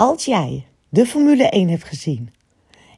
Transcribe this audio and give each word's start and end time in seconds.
Als 0.00 0.24
jij 0.24 0.66
de 0.88 1.06
Formule 1.06 1.48
1 1.48 1.68
hebt 1.68 1.84
gezien 1.84 2.30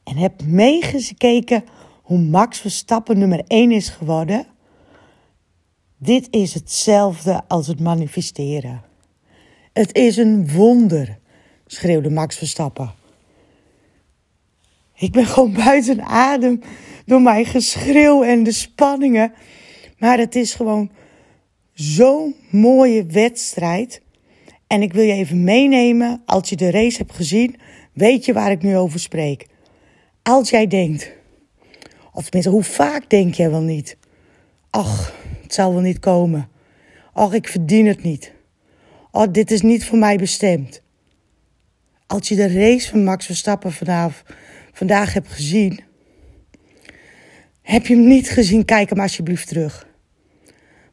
en 0.04 0.16
hebt 0.16 0.46
meegekeken 0.46 1.64
hoe 2.02 2.18
Max 2.18 2.58
Verstappen 2.58 3.18
nummer 3.18 3.42
1 3.46 3.70
is 3.70 3.88
geworden, 3.88 4.46
dit 5.98 6.28
is 6.30 6.54
hetzelfde 6.54 7.42
als 7.48 7.66
het 7.66 7.80
manifesteren. 7.80 8.82
Het 9.72 9.94
is 9.94 10.16
een 10.16 10.52
wonder, 10.52 11.18
schreeuwde 11.66 12.10
Max 12.10 12.36
Verstappen. 12.36 12.92
Ik 14.94 15.12
ben 15.12 15.26
gewoon 15.26 15.52
buiten 15.52 16.02
adem 16.02 16.60
door 17.06 17.22
mijn 17.22 17.46
geschreeuw 17.46 18.22
en 18.22 18.42
de 18.42 18.52
spanningen. 18.52 19.32
Maar 19.98 20.18
het 20.18 20.34
is 20.34 20.54
gewoon 20.54 20.90
zo'n 21.72 22.34
mooie 22.50 23.06
wedstrijd. 23.06 24.02
En 24.70 24.82
ik 24.82 24.92
wil 24.92 25.04
je 25.04 25.12
even 25.12 25.44
meenemen, 25.44 26.22
als 26.26 26.48
je 26.48 26.56
de 26.56 26.70
race 26.70 26.96
hebt 26.96 27.14
gezien, 27.14 27.56
weet 27.92 28.24
je 28.24 28.32
waar 28.32 28.50
ik 28.50 28.62
nu 28.62 28.76
over 28.76 29.00
spreek. 29.00 29.46
Als 30.22 30.50
jij 30.50 30.66
denkt, 30.66 31.12
of 32.12 32.22
tenminste, 32.22 32.50
hoe 32.50 32.62
vaak 32.62 33.10
denk 33.10 33.34
jij 33.34 33.50
wel 33.50 33.60
niet? 33.60 33.96
Ach, 34.70 35.14
het 35.42 35.54
zal 35.54 35.72
wel 35.72 35.82
niet 35.82 35.98
komen. 35.98 36.48
Ach, 37.12 37.32
ik 37.32 37.48
verdien 37.48 37.86
het 37.86 38.02
niet. 38.02 38.32
Oh, 39.10 39.32
dit 39.32 39.50
is 39.50 39.60
niet 39.60 39.84
voor 39.84 39.98
mij 39.98 40.16
bestemd. 40.16 40.82
Als 42.06 42.28
je 42.28 42.34
de 42.36 42.52
race 42.52 42.88
van 42.88 43.04
Max 43.04 43.26
Verstappen 43.26 43.72
vanaf, 43.72 44.24
vandaag 44.72 45.12
hebt 45.12 45.28
gezien, 45.28 45.80
heb 47.62 47.86
je 47.86 47.94
hem 47.94 48.06
niet 48.06 48.30
gezien, 48.30 48.64
kijk 48.64 48.88
hem 48.88 49.00
alsjeblieft 49.00 49.48
terug. 49.48 49.86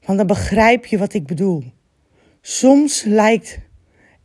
Want 0.06 0.18
dan 0.18 0.28
begrijp 0.28 0.86
je 0.86 0.98
wat 0.98 1.14
ik 1.14 1.26
bedoel. 1.26 1.64
Soms 2.42 3.04
lijkt 3.04 3.66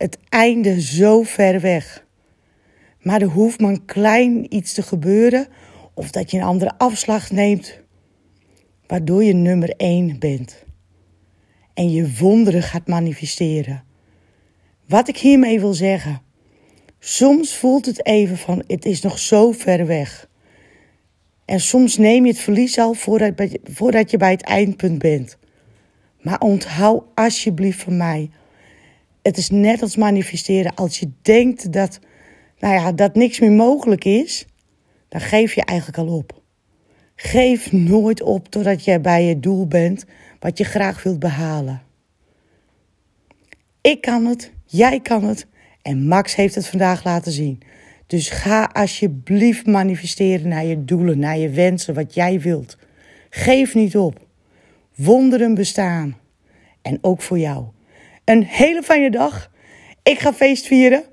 het 0.03 0.17
einde 0.29 0.81
zo 0.81 1.21
ver 1.21 1.59
weg. 1.59 2.05
Maar 3.01 3.21
er 3.21 3.27
hoeft 3.27 3.59
maar 3.59 3.71
een 3.71 3.85
klein 3.85 4.55
iets 4.55 4.73
te 4.73 4.81
gebeuren 4.81 5.47
of 5.93 6.11
dat 6.11 6.31
je 6.31 6.37
een 6.37 6.43
andere 6.43 6.77
afslag 6.77 7.31
neemt, 7.31 7.79
waardoor 8.87 9.23
je 9.23 9.33
nummer 9.33 9.69
1 9.77 10.19
bent. 10.19 10.63
En 11.73 11.91
je 11.91 12.15
wonderen 12.19 12.63
gaat 12.63 12.87
manifesteren. 12.87 13.83
Wat 14.87 15.07
ik 15.07 15.17
hiermee 15.17 15.59
wil 15.59 15.73
zeggen. 15.73 16.21
Soms 16.99 17.55
voelt 17.55 17.85
het 17.85 18.05
even 18.05 18.37
van 18.37 18.63
het 18.67 18.85
is 18.85 19.01
nog 19.01 19.19
zo 19.19 19.51
ver 19.51 19.85
weg. 19.85 20.29
En 21.45 21.59
soms 21.59 21.97
neem 21.97 22.25
je 22.25 22.31
het 22.31 22.41
verlies 22.41 22.77
al 22.77 22.93
voordat, 22.93 23.57
voordat 23.63 24.11
je 24.11 24.17
bij 24.17 24.31
het 24.31 24.43
eindpunt 24.43 24.99
bent. 24.99 25.37
Maar 26.21 26.39
onthoud 26.39 27.03
alsjeblieft 27.13 27.83
van 27.83 27.97
mij. 27.97 28.29
Het 29.23 29.37
is 29.37 29.49
net 29.49 29.81
als 29.81 29.95
manifesteren. 29.95 30.75
Als 30.75 30.99
je 30.99 31.11
denkt 31.21 31.71
dat, 31.73 31.99
nou 32.59 32.73
ja, 32.73 32.91
dat 32.91 33.15
niks 33.15 33.39
meer 33.39 33.51
mogelijk 33.51 34.05
is, 34.05 34.45
dan 35.09 35.21
geef 35.21 35.53
je 35.53 35.65
eigenlijk 35.65 35.97
al 35.97 36.17
op. 36.17 36.41
Geef 37.15 37.71
nooit 37.71 38.21
op 38.21 38.49
totdat 38.49 38.83
jij 38.83 39.01
bij 39.01 39.25
je 39.25 39.39
doel 39.39 39.67
bent 39.67 40.05
wat 40.39 40.57
je 40.57 40.63
graag 40.63 41.03
wilt 41.03 41.19
behalen. 41.19 41.81
Ik 43.81 44.01
kan 44.01 44.25
het, 44.25 44.51
jij 44.65 44.99
kan 44.99 45.23
het 45.23 45.47
en 45.81 46.07
Max 46.07 46.35
heeft 46.35 46.55
het 46.55 46.67
vandaag 46.67 47.03
laten 47.03 47.31
zien. 47.31 47.61
Dus 48.07 48.29
ga 48.29 48.69
alsjeblieft 48.73 49.65
manifesteren 49.65 50.47
naar 50.47 50.65
je 50.65 50.85
doelen, 50.85 51.19
naar 51.19 51.37
je 51.37 51.49
wensen, 51.49 51.93
wat 51.93 52.13
jij 52.13 52.39
wilt. 52.39 52.77
Geef 53.29 53.75
niet 53.75 53.97
op. 53.97 54.27
Wonderen 54.95 55.53
bestaan. 55.53 56.17
En 56.81 56.97
ook 57.01 57.21
voor 57.21 57.39
jou. 57.39 57.65
Een 58.25 58.43
hele 58.43 58.83
fijne 58.83 59.09
dag. 59.09 59.51
Ik 60.03 60.19
ga 60.19 60.33
feest 60.33 60.67
vieren. 60.67 61.03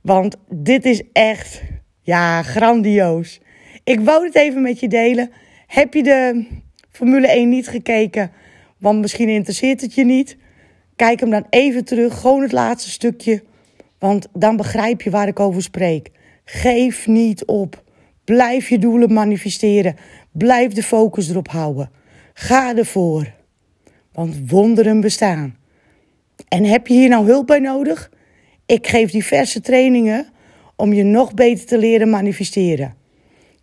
Want 0.00 0.36
dit 0.48 0.84
is 0.84 1.02
echt, 1.12 1.62
ja, 2.02 2.42
grandioos. 2.42 3.40
Ik 3.84 4.00
wou 4.00 4.24
het 4.24 4.34
even 4.34 4.62
met 4.62 4.80
je 4.80 4.88
delen. 4.88 5.30
Heb 5.66 5.94
je 5.94 6.02
de 6.02 6.46
Formule 6.90 7.26
1 7.26 7.48
niet 7.48 7.68
gekeken? 7.68 8.30
Want 8.78 9.00
misschien 9.00 9.28
interesseert 9.28 9.80
het 9.80 9.94
je 9.94 10.04
niet. 10.04 10.36
Kijk 10.96 11.20
hem 11.20 11.30
dan 11.30 11.46
even 11.50 11.84
terug. 11.84 12.20
Gewoon 12.20 12.42
het 12.42 12.52
laatste 12.52 12.90
stukje. 12.90 13.42
Want 13.98 14.28
dan 14.32 14.56
begrijp 14.56 15.02
je 15.02 15.10
waar 15.10 15.28
ik 15.28 15.40
over 15.40 15.62
spreek. 15.62 16.10
Geef 16.44 17.06
niet 17.06 17.44
op. 17.44 17.82
Blijf 18.24 18.68
je 18.68 18.78
doelen 18.78 19.12
manifesteren. 19.12 19.96
Blijf 20.32 20.72
de 20.72 20.82
focus 20.82 21.30
erop 21.30 21.48
houden. 21.48 21.90
Ga 22.34 22.76
ervoor. 22.76 23.34
Want 24.12 24.50
wonderen 24.50 25.00
bestaan. 25.00 25.56
En 26.48 26.64
heb 26.64 26.86
je 26.86 26.94
hier 26.94 27.08
nou 27.08 27.26
hulp 27.26 27.46
bij 27.46 27.58
nodig? 27.58 28.10
Ik 28.66 28.86
geef 28.86 29.10
diverse 29.10 29.60
trainingen 29.60 30.26
om 30.76 30.92
je 30.92 31.02
nog 31.02 31.34
beter 31.34 31.66
te 31.66 31.78
leren 31.78 32.10
manifesteren. 32.10 32.94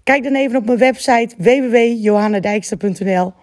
Kijk 0.03 0.23
dan 0.23 0.35
even 0.35 0.57
op 0.57 0.65
mijn 0.65 0.77
website 0.77 1.35
www.johannadijkster.nl 1.37 3.33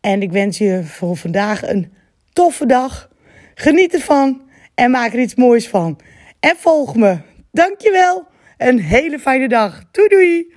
en 0.00 0.22
ik 0.22 0.32
wens 0.32 0.58
je 0.58 0.80
voor 0.84 1.16
vandaag 1.16 1.68
een 1.68 1.92
toffe 2.32 2.66
dag. 2.66 3.10
Geniet 3.54 3.94
ervan 3.94 4.42
en 4.74 4.90
maak 4.90 5.12
er 5.12 5.20
iets 5.20 5.34
moois 5.34 5.68
van. 5.68 5.98
En 6.40 6.56
volg 6.56 6.96
me. 6.96 7.18
Dankjewel. 7.52 8.26
Een 8.58 8.80
hele 8.80 9.18
fijne 9.18 9.48
dag. 9.48 9.84
Doei 9.90 10.08
doei. 10.08 10.54